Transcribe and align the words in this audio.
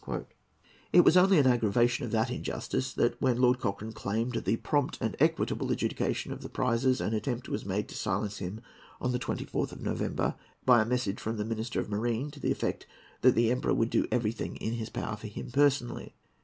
It 0.91 1.01
was 1.01 1.15
only 1.15 1.37
an 1.37 1.45
aggravation 1.45 2.03
of 2.05 2.11
that 2.11 2.31
injustice 2.31 2.91
that, 2.93 3.21
when 3.21 3.39
Lord 3.39 3.59
Cochrane 3.59 3.91
claimed 3.91 4.33
the 4.33 4.55
prompt 4.57 4.97
and 4.99 5.15
equitable 5.19 5.69
adjudication 5.71 6.31
of 6.33 6.41
the 6.41 6.49
prizes, 6.49 6.99
an 6.99 7.13
attempt 7.13 7.47
was 7.49 7.67
made 7.67 7.87
to 7.89 7.95
silence 7.95 8.39
him 8.39 8.61
on 8.99 9.11
the 9.11 9.19
24th 9.19 9.73
of 9.73 9.81
November 9.81 10.33
by 10.65 10.81
a 10.81 10.85
message 10.85 11.19
from 11.19 11.37
the 11.37 11.45
Minister 11.45 11.79
of 11.79 11.87
Marine, 11.91 12.31
to 12.31 12.39
the 12.39 12.51
effect 12.51 12.87
that 13.21 13.35
the 13.35 13.51
Emperor 13.51 13.75
would 13.75 13.91
do 13.91 14.07
everything 14.11 14.55
in 14.55 14.73
his 14.73 14.89
power 14.89 15.15
for 15.15 15.27
him 15.27 15.51
personally. 15.51 16.15